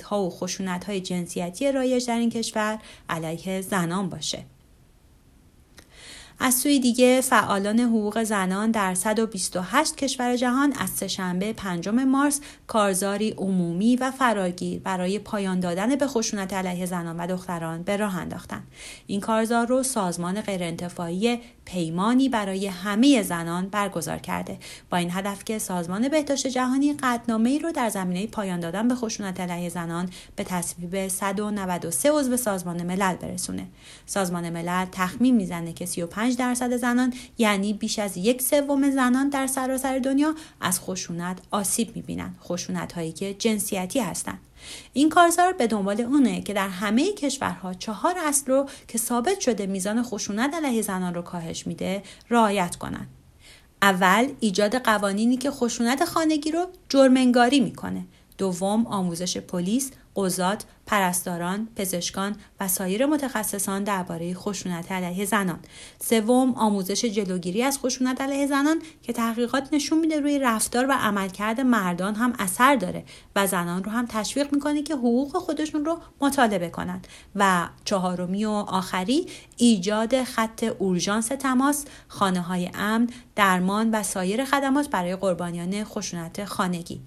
ها 0.05 0.23
و 0.23 0.33
های 0.87 1.01
جنسیتی 1.01 1.71
رایج 1.71 2.07
در 2.07 2.17
این 2.17 2.29
کشور 2.29 2.79
علیه 3.09 3.61
زنان 3.61 4.09
باشه. 4.09 4.45
از 6.45 6.53
سوی 6.53 6.79
دیگه 6.79 7.21
فعالان 7.21 7.79
حقوق 7.79 8.23
زنان 8.23 8.71
در 8.71 8.93
128 8.95 9.95
کشور 9.95 10.35
جهان 10.35 10.73
از 10.79 10.89
سهشنبه 10.89 11.53
پنجم 11.53 12.03
مارس 12.03 12.41
کارزاری 12.67 13.29
عمومی 13.29 13.95
و 13.95 14.11
فراگیر 14.11 14.79
برای 14.79 15.19
پایان 15.19 15.59
دادن 15.59 15.95
به 15.95 16.07
خشونت 16.07 16.53
علیه 16.53 16.85
زنان 16.85 17.17
و 17.17 17.27
دختران 17.27 17.83
به 17.83 17.97
راه 17.97 18.17
انداختند. 18.17 18.67
این 19.07 19.19
کارزار 19.19 19.67
رو 19.67 19.83
سازمان 19.83 20.41
غیرانتفاعی 20.41 21.39
پیمانی 21.65 22.29
برای 22.29 22.67
همه 22.67 23.21
زنان 23.21 23.67
برگزار 23.67 24.17
کرده. 24.17 24.57
با 24.89 24.97
این 24.97 25.11
هدف 25.11 25.43
که 25.43 25.59
سازمان 25.59 26.07
بهداشت 26.07 26.47
جهانی 26.47 26.93
قطنامه 26.93 27.49
ای 27.49 27.59
رو 27.59 27.71
در 27.71 27.89
زمینه 27.89 28.27
پایان 28.27 28.59
دادن 28.59 28.87
به 28.87 28.95
خشونت 28.95 29.39
علیه 29.39 29.69
زنان 29.69 30.09
به 30.35 30.43
تصویب 30.43 31.07
193 31.07 32.11
عضو 32.11 32.37
سازمان 32.37 32.83
ملل 32.83 33.15
برسونه. 33.15 33.67
سازمان 34.05 34.49
ملل 34.49 34.85
تخمین 34.91 35.35
می‌زنه 35.35 35.73
که 35.73 35.85
35 35.85 36.32
درصد 36.35 36.77
زنان 36.77 37.13
یعنی 37.37 37.73
بیش 37.73 37.99
از 37.99 38.17
یک 38.17 38.41
سوم 38.41 38.91
زنان 38.91 39.29
در 39.29 39.47
سراسر 39.47 39.99
دنیا 39.99 40.35
از 40.61 40.79
خشونت 40.79 41.37
آسیب 41.51 41.95
می‌بینن 41.95 42.35
خشونت 42.43 42.93
هایی 42.93 43.11
که 43.11 43.33
جنسیتی 43.33 43.99
هستند 43.99 44.39
این 44.93 45.09
کارزار 45.09 45.53
به 45.53 45.67
دنبال 45.67 46.01
اونه 46.01 46.41
که 46.41 46.53
در 46.53 46.67
همه 46.69 47.13
کشورها 47.13 47.73
چهار 47.73 48.15
اصل 48.17 48.51
رو 48.51 48.69
که 48.87 48.97
ثابت 48.97 49.39
شده 49.39 49.65
میزان 49.65 50.03
خشونت 50.03 50.53
علیه 50.53 50.81
زنان 50.81 51.13
رو 51.13 51.21
کاهش 51.21 51.67
میده 51.67 52.03
رعایت 52.29 52.75
کنند. 52.75 53.07
اول 53.81 54.27
ایجاد 54.39 54.75
قوانینی 54.75 55.37
که 55.37 55.51
خشونت 55.51 56.05
خانگی 56.05 56.51
رو 56.51 56.65
جرمنگاری 56.89 57.59
می‌کنه. 57.59 58.05
دوم 58.37 58.87
آموزش 58.87 59.37
پلیس، 59.37 59.91
قضات، 60.15 60.63
پرستاران، 60.85 61.67
پزشکان 61.75 62.35
و 62.59 62.67
سایر 62.67 63.05
متخصصان 63.05 63.83
درباره 63.83 64.33
خشونت 64.33 64.91
علیه 64.91 65.25
زنان. 65.25 65.59
سوم، 65.99 66.53
آموزش 66.53 67.05
جلوگیری 67.05 67.63
از 67.63 67.79
خشونت 67.79 68.21
علیه 68.21 68.47
زنان 68.47 68.81
که 69.01 69.13
تحقیقات 69.13 69.73
نشون 69.73 69.99
میده 69.99 70.19
روی 70.19 70.39
رفتار 70.39 70.85
و 70.89 70.91
عملکرد 70.91 71.61
مردان 71.61 72.15
هم 72.15 72.33
اثر 72.39 72.75
داره 72.75 73.03
و 73.35 73.47
زنان 73.47 73.83
رو 73.83 73.91
هم 73.91 74.05
تشویق 74.09 74.53
می‌کنه 74.53 74.81
که 74.81 74.95
حقوق 74.95 75.37
خودشون 75.37 75.85
رو 75.85 75.97
مطالبه 76.21 76.69
کنند. 76.69 77.07
و 77.35 77.69
چهارمی 77.85 78.45
و 78.45 78.49
آخری 78.49 79.27
ایجاد 79.57 80.23
خط 80.23 80.63
اورژانس 80.79 81.27
تماس، 81.27 81.85
خانه 82.07 82.41
های 82.41 82.69
امن، 82.73 83.09
درمان 83.35 83.91
و 83.91 84.03
سایر 84.03 84.45
خدمات 84.45 84.89
برای 84.89 85.15
قربانیان 85.15 85.83
خشونت 85.83 86.45
خانگی. 86.45 87.01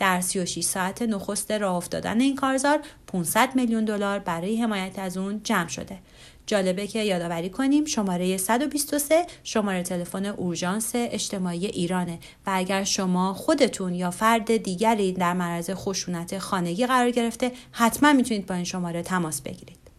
در 0.00 0.20
36 0.20 0.64
ساعت 0.64 1.02
نخست 1.02 1.50
راه 1.50 1.76
افتادن 1.76 2.20
این 2.20 2.36
کارزار 2.36 2.80
500 3.06 3.54
میلیون 3.54 3.84
دلار 3.84 4.18
برای 4.18 4.56
حمایت 4.56 4.98
از 4.98 5.16
اون 5.16 5.40
جمع 5.44 5.68
شده. 5.68 5.98
جالبه 6.46 6.86
که 6.86 7.02
یادآوری 7.02 7.50
کنیم 7.50 7.84
شماره 7.84 8.36
123 8.36 9.26
شماره 9.44 9.82
تلفن 9.82 10.26
اورژانس 10.26 10.90
اجتماعی 10.94 11.66
ایرانه 11.66 12.18
و 12.46 12.50
اگر 12.54 12.84
شما 12.84 13.34
خودتون 13.34 13.94
یا 13.94 14.10
فرد 14.10 14.56
دیگری 14.56 15.12
در 15.12 15.32
معرض 15.32 15.70
خشونت 15.70 16.38
خانگی 16.38 16.86
قرار 16.86 17.10
گرفته 17.10 17.52
حتما 17.72 18.12
می‌تونید 18.12 18.46
با 18.46 18.54
این 18.54 18.64
شماره 18.64 19.02
تماس 19.02 19.40
بگیرید. 19.40 19.89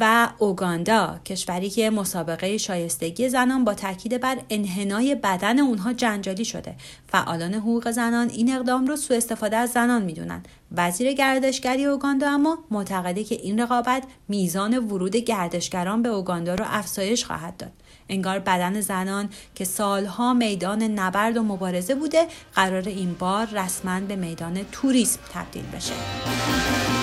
و 0.00 0.28
اوگاندا 0.38 1.20
کشوری 1.24 1.70
که 1.70 1.90
مسابقه 1.90 2.58
شایستگی 2.58 3.28
زنان 3.28 3.64
با 3.64 3.74
تاکید 3.74 4.20
بر 4.20 4.38
انحنای 4.50 5.14
بدن 5.14 5.58
اونها 5.58 5.92
جنجالی 5.92 6.44
شده. 6.44 6.74
فعالان 7.08 7.54
حقوق 7.54 7.90
زنان 7.90 8.30
این 8.30 8.54
اقدام 8.56 8.86
رو 8.86 8.96
سوء 8.96 9.16
استفاده 9.16 9.56
از 9.56 9.70
زنان 9.70 10.02
می‌دونن. 10.02 10.42
وزیر 10.76 11.12
گردشگری 11.12 11.84
اوگاندا 11.84 12.30
اما 12.30 12.58
معتقده 12.70 13.24
که 13.24 13.34
این 13.34 13.60
رقابت 13.60 14.02
میزان 14.28 14.78
ورود 14.78 15.16
گردشگران 15.16 16.02
به 16.02 16.08
اوگاندا 16.08 16.54
رو 16.54 16.64
افزایش 16.68 17.24
خواهد 17.24 17.56
داد. 17.56 17.72
انگار 18.08 18.38
بدن 18.38 18.80
زنان 18.80 19.28
که 19.54 19.64
سالها 19.64 20.34
میدان 20.34 20.82
نبرد 20.82 21.36
و 21.36 21.42
مبارزه 21.42 21.94
بوده 21.94 22.26
قرار 22.54 22.88
این 22.88 23.14
بار 23.18 23.46
رسما 23.46 24.00
به 24.00 24.16
میدان 24.16 24.60
توریسم 24.72 25.20
تبدیل 25.34 25.64
بشه. 25.66 26.97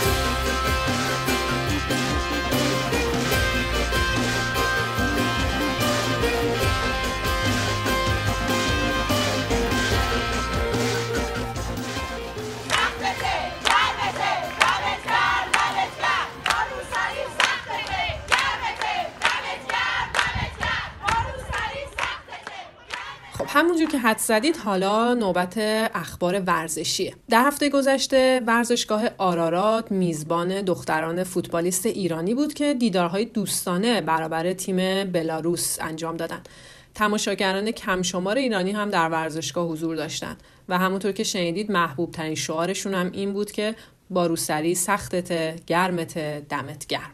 حد 24.06 24.18
زدید 24.18 24.58
حالا 24.58 25.14
نوبت 25.14 25.58
اخبار 25.94 26.40
ورزشیه 26.40 27.14
در 27.30 27.48
هفته 27.48 27.70
گذشته 27.70 28.42
ورزشگاه 28.48 29.10
آرارات 29.18 29.92
میزبان 29.92 30.62
دختران 30.62 31.24
فوتبالیست 31.24 31.86
ایرانی 31.86 32.34
بود 32.34 32.54
که 32.54 32.74
دیدارهای 32.74 33.26
دوستانه 33.26 34.02
برابر 34.02 34.54
تیم 34.54 35.04
بلاروس 35.12 35.78
انجام 35.82 36.18
دادند 36.18 36.50
تماشاگران 36.96 37.72
کمشمار 37.72 38.38
ایرانی 38.38 38.72
هم 38.72 38.90
در 38.90 39.10
ورزشگاه 39.10 39.68
حضور 39.68 39.96
داشتند 39.96 40.44
و 40.70 40.78
همونطور 40.78 41.12
که 41.12 41.24
شنیدید 41.24 41.72
محبوب 41.72 42.12
ترین 42.12 42.36
شعارشون 42.36 42.94
هم 42.94 43.12
این 43.12 43.34
بود 43.34 43.52
که 43.52 43.76
با 44.10 44.26
روسری 44.26 44.76
سختت 44.76 45.66
گرمت 45.66 46.18
دمت 46.48 46.86
گرم. 46.88 47.12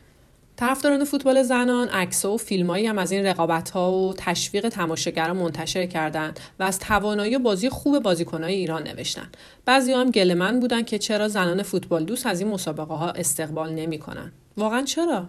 طرفداران 0.62 1.04
فوتبال 1.04 1.44
زنان 1.44 1.88
عکس 1.88 2.26
و 2.26 2.38
فیلمایی 2.38 2.88
هم 2.88 2.98
از 2.98 3.12
این 3.12 3.26
رقابت 3.26 3.70
ها 3.70 3.92
و 3.92 4.14
تشویق 4.18 4.70
تماشاگران 4.70 5.38
منتشر 5.38 5.86
کردند 5.86 6.40
و 6.60 6.64
از 6.64 6.80
توانایی 6.80 7.38
بازی 7.38 7.70
خوب 7.70 8.00
بازیکنهای 8.00 8.54
ایران 8.54 8.84
نوشتن. 8.84 9.30
بعضی 9.66 9.94
هم 9.94 10.12
گلمن 10.12 10.60
بودن 10.60 10.84
که 10.84 11.00
چرا 11.00 11.28
زنان 11.28 11.64
فوتبال 11.64 12.04
دوست 12.04 12.26
از 12.26 12.40
این 12.40 12.50
مسابقه 12.50 12.94
ها 12.94 13.10
استقبال 13.10 13.74
نمی‌کنن. 13.74 14.32
واقعا 14.58 14.82
چرا؟ 14.82 15.26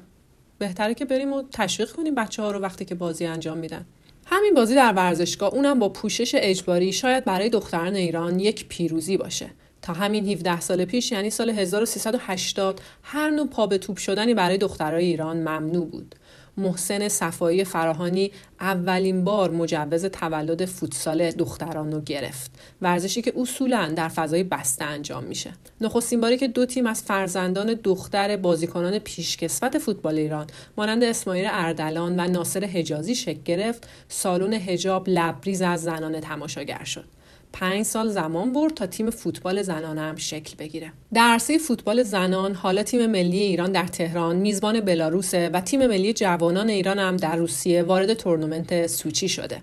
بهتره 0.59 0.95
که 0.95 1.05
بریم 1.05 1.33
و 1.33 1.43
تشویق 1.53 1.93
کنیم 1.93 2.15
بچه 2.15 2.43
ها 2.43 2.51
رو 2.51 2.59
وقتی 2.59 2.85
که 2.85 2.95
بازی 2.95 3.27
انجام 3.27 3.59
میدن. 3.59 3.87
همین 4.27 4.55
بازی 4.55 4.75
در 4.75 4.93
ورزشگاه 4.93 5.55
اونم 5.55 5.79
با 5.79 5.89
پوشش 5.89 6.35
اجباری 6.39 6.93
شاید 6.93 7.25
برای 7.25 7.49
دختران 7.49 7.95
ایران 7.95 8.41
یک 8.41 8.69
پیروزی 8.69 9.17
باشه. 9.17 9.51
تا 9.83 9.93
همین 9.93 10.29
17 10.29 10.61
سال 10.61 10.85
پیش 10.85 11.13
یعنی 11.13 11.31
سال 11.31 11.51
1380 11.51 12.81
هر 13.03 13.31
نوع 13.31 13.47
پا 13.47 13.67
به 13.67 13.79
توپ 13.79 13.97
شدنی 13.97 14.35
برای 14.35 14.59
دخترای 14.59 15.05
ایران 15.05 15.37
ممنوع 15.37 15.87
بود. 15.87 16.15
محسن 16.57 17.09
صفایی 17.09 17.65
فراهانی 17.65 18.33
اولین 18.61 19.25
بار 19.25 19.51
مجوز 19.51 20.05
تولد 20.05 20.65
فوتسال 20.65 21.31
دختران 21.31 21.93
رو 21.93 22.01
گرفت. 22.01 22.51
ورزشی 22.83 23.23
که 23.23 23.33
اصولا 23.37 23.93
در 23.97 24.09
فضای 24.09 24.43
بسته 24.43 24.85
انجام 24.85 25.25
میشه. 25.25 25.53
نخستین 25.81 26.21
باری 26.21 26.37
که 26.37 26.49
دو 26.49 26.67
تیم 26.67 26.87
از 26.87 27.03
فرزندان 27.03 27.75
دختر 27.85 28.37
بازیکنان 28.37 28.99
پیشکسوت 28.99 29.79
فوتبال 29.79 30.19
ایران 30.19 30.47
مانند 30.77 31.05
اسماعیل 31.05 31.49
اردلان 31.51 32.21
و 32.21 32.29
ناصر 32.29 32.65
حجازی 32.65 33.15
شکل 33.15 33.43
گرفت 33.45 33.89
سالن 34.09 34.53
هجاب 34.53 35.09
لبریز 35.09 35.63
از 35.63 35.83
زنان 35.83 36.21
تماشاگر 36.21 36.85
شد. 36.85 37.22
پنج 37.53 37.83
سال 37.83 38.09
زمان 38.09 38.53
برد 38.53 38.75
تا 38.75 38.87
تیم 38.87 39.11
فوتبال 39.11 39.63
زنان 39.63 39.99
هم 39.99 40.17
شکل 40.17 40.55
بگیره. 40.59 40.93
در 41.15 41.23
عرصه 41.23 41.59
فوتبال 41.59 42.03
زنان 42.03 42.55
حالا 42.55 42.83
تیم 42.83 43.07
ملی 43.07 43.39
ایران 43.39 43.73
در 43.73 43.87
تهران 43.87 44.37
میزبان 44.37 44.81
بلاروسه 44.81 45.51
و 45.53 45.61
تیم 45.61 45.87
ملی 45.87 46.13
جوانان 46.13 46.69
ایران 46.69 46.99
هم 46.99 47.17
در 47.17 47.37
روسیه 47.37 47.83
وارد 47.83 48.15
تورنمنت 48.15 48.87
سوچی 48.87 49.29
شده. 49.29 49.63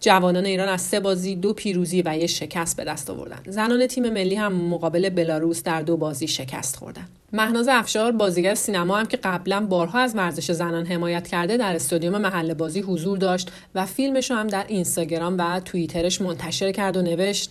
جوانان 0.00 0.46
ایران 0.46 0.68
از 0.68 0.80
سه 0.80 1.00
بازی 1.00 1.36
دو 1.36 1.52
پیروزی 1.52 2.02
و 2.02 2.16
یک 2.16 2.26
شکست 2.26 2.76
به 2.76 2.84
دست 2.84 3.10
آوردن. 3.10 3.40
زنان 3.46 3.86
تیم 3.86 4.10
ملی 4.10 4.34
هم 4.34 4.52
مقابل 4.52 5.08
بلاروس 5.08 5.62
در 5.62 5.82
دو 5.82 5.96
بازی 5.96 6.28
شکست 6.28 6.76
خوردن. 6.76 7.08
مهناز 7.32 7.68
افشار 7.68 8.12
بازیگر 8.12 8.54
سینما 8.54 8.96
هم 8.96 9.06
که 9.06 9.16
قبلا 9.16 9.66
بارها 9.66 9.98
از 9.98 10.14
ورزش 10.14 10.52
زنان 10.52 10.86
حمایت 10.86 11.28
کرده 11.28 11.56
در 11.56 11.74
استادیوم 11.74 12.20
محل 12.20 12.54
بازی 12.54 12.80
حضور 12.80 13.18
داشت 13.18 13.50
و 13.74 13.86
فیلمش 13.86 14.30
هم 14.30 14.46
در 14.46 14.64
اینستاگرام 14.68 15.38
و 15.38 15.60
توییترش 15.60 16.20
منتشر 16.20 16.72
کرد 16.72 16.96
و 16.96 17.02
نوشت 17.02 17.50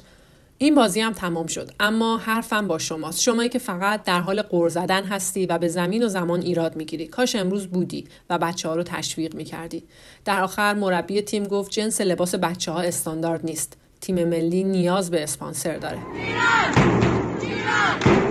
این 0.60 0.76
بازی 0.76 1.02
هم 1.02 1.14
تمام 1.14 1.48
شد. 1.48 1.72
اما 1.80 2.18
حرفم 2.18 2.68
با 2.68 2.78
شماست. 2.78 3.22
شمایی 3.22 3.50
که 3.50 3.60
فقط 3.60 4.04
در 4.04 4.20
حال 4.20 4.42
قر 4.42 4.70
زدن 4.70 5.04
هستی 5.04 5.46
و 5.46 5.58
به 5.58 5.68
زمین 5.68 6.04
و 6.04 6.08
زمان 6.08 6.42
ایراد 6.42 6.76
می‌گیری. 6.76 7.08
کاش 7.08 7.36
امروز 7.36 7.68
بودی 7.68 8.08
و 8.30 8.38
بچه 8.38 8.70
ها 8.70 8.76
رو 8.76 8.84
تشویق 8.84 9.36
می‌کردی. 9.36 9.84
در 10.26 10.44
آخر 10.44 10.74
مربی 10.74 11.22
تیم 11.22 11.44
گفت 11.44 11.72
جنس 11.72 12.02
لباس 12.02 12.36
بچه 12.36 12.72
ها 12.72 12.82
استاندارد 12.82 13.46
نیست. 13.46 13.78
تیم 14.02 14.28
ملی 14.28 14.64
نیاز 14.64 15.12
به 15.12 15.24
اسپانسر 15.24 15.78
داره. 15.78 15.98
ایران! 16.16 16.92
ایران! 17.42 18.27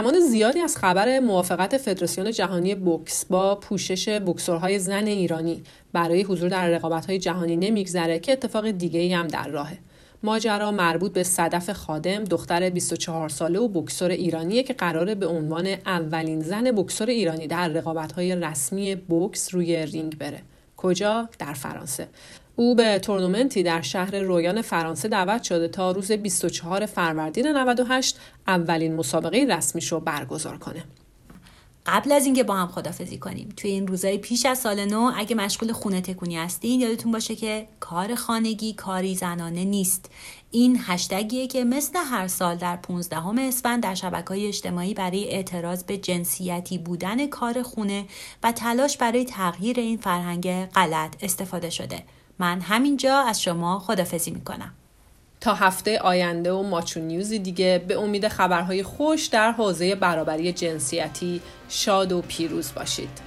زمان 0.00 0.20
زیادی 0.20 0.60
از 0.60 0.76
خبر 0.76 1.18
موافقت 1.18 1.76
فدراسیون 1.76 2.30
جهانی 2.30 2.74
بوکس 2.74 3.24
با 3.24 3.54
پوشش 3.54 4.20
بوکسورهای 4.20 4.78
زن 4.78 5.06
ایرانی 5.06 5.62
برای 5.92 6.22
حضور 6.22 6.48
در 6.48 6.68
رقابت‌های 6.68 7.18
جهانی 7.18 7.56
نمیگذره 7.56 8.18
که 8.18 8.32
اتفاق 8.32 8.70
دیگه 8.70 9.16
هم 9.16 9.26
در 9.26 9.48
راهه. 9.48 9.78
ماجرا 10.22 10.70
مربوط 10.70 11.12
به 11.12 11.22
صدف 11.22 11.70
خادم 11.70 12.24
دختر 12.24 12.70
24 12.70 13.28
ساله 13.28 13.58
و 13.58 13.68
بکسور 13.68 14.10
ایرانیه 14.10 14.62
که 14.62 14.72
قراره 14.72 15.14
به 15.14 15.26
عنوان 15.26 15.66
اولین 15.86 16.40
زن 16.40 16.70
بکسور 16.70 17.08
ایرانی 17.08 17.46
در 17.46 17.68
رقابت‌های 17.68 18.34
رسمی 18.34 18.94
بوکس 18.94 19.54
روی 19.54 19.86
رینگ 19.86 20.18
بره. 20.18 20.42
کجا؟ 20.76 21.28
در 21.38 21.52
فرانسه. 21.52 22.08
او 22.56 22.74
به 22.74 22.98
تورنمنتی 22.98 23.62
در 23.62 23.82
شهر 23.82 24.18
رویان 24.18 24.62
فرانسه 24.62 25.08
دعوت 25.08 25.42
شده 25.42 25.68
تا 25.68 25.90
روز 25.90 26.12
24 26.12 26.86
فروردین 26.86 27.46
98 27.46 28.18
اولین 28.46 28.96
مسابقه 28.96 29.46
رسمیشو 29.48 30.00
برگزار 30.00 30.58
کنه. 30.58 30.84
قبل 31.86 32.12
از 32.12 32.24
اینکه 32.24 32.42
با 32.42 32.54
هم 32.54 32.68
خدافزی 32.68 33.18
کنیم 33.18 33.48
توی 33.56 33.70
این 33.70 33.86
روزهای 33.86 34.18
پیش 34.18 34.46
از 34.46 34.58
سال 34.58 34.84
نو 34.84 35.12
اگه 35.16 35.36
مشغول 35.36 35.72
خونه 35.72 36.00
تکونی 36.00 36.36
هستین 36.36 36.80
یادتون 36.80 37.12
باشه 37.12 37.36
که 37.36 37.66
کار 37.80 38.14
خانگی 38.14 38.72
کاری 38.72 39.14
زنانه 39.14 39.64
نیست 39.64 40.10
این 40.50 40.78
هشتگیه 40.86 41.46
که 41.46 41.64
مثل 41.64 41.98
هر 41.98 42.28
سال 42.28 42.56
در 42.56 42.76
15 42.76 43.40
اسفند 43.40 43.82
در 43.82 43.94
شبکه 43.94 44.28
های 44.28 44.46
اجتماعی 44.46 44.94
برای 44.94 45.30
اعتراض 45.30 45.84
به 45.84 45.96
جنسیتی 45.98 46.78
بودن 46.78 47.26
کار 47.26 47.62
خونه 47.62 48.04
و 48.42 48.52
تلاش 48.52 48.96
برای 48.96 49.24
تغییر 49.24 49.80
این 49.80 49.96
فرهنگ 49.96 50.64
غلط 50.64 51.16
استفاده 51.22 51.70
شده 51.70 52.02
من 52.40 52.60
همینجا 52.60 53.18
از 53.18 53.42
شما 53.42 53.78
خدافزی 53.78 54.30
می‌کنم 54.30 54.72
تا 55.40 55.54
هفته 55.54 55.98
آینده 55.98 56.52
و 56.52 56.62
ماچو 56.62 57.00
نیوزی 57.00 57.38
دیگه 57.38 57.84
به 57.88 57.98
امید 57.98 58.28
خبرهای 58.28 58.82
خوش 58.82 59.26
در 59.26 59.52
حوزه 59.52 59.94
برابری 59.94 60.52
جنسیتی 60.52 61.40
شاد 61.68 62.12
و 62.12 62.22
پیروز 62.22 62.72
باشید. 62.76 63.20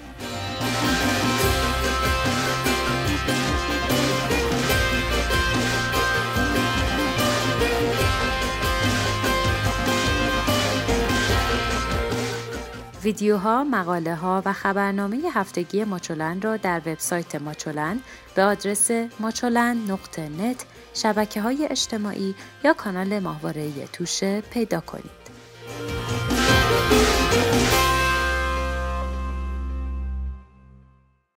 ویدیوها، 13.03 13.63
مقاله 13.63 14.15
ها 14.15 14.41
و 14.45 14.53
خبرنامه 14.53 15.17
هفتگی 15.33 15.83
ماچولند 15.83 16.45
را 16.45 16.57
در 16.57 16.81
وبسایت 16.85 17.35
ماچولند 17.35 18.03
به 18.35 18.43
آدرس 18.43 18.91
ماچولند 19.19 19.91
نقطه 19.91 20.29
نت، 20.29 20.65
شبکه 20.93 21.41
های 21.41 21.67
اجتماعی 21.71 22.35
یا 22.63 22.73
کانال 22.73 23.19
ماهواره 23.19 23.69
توشه 23.93 24.41
پیدا 24.41 24.79
کنید. 24.79 25.23